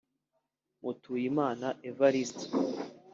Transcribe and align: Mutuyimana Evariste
Mutuyimana 0.83 1.67
Evariste 1.89 2.45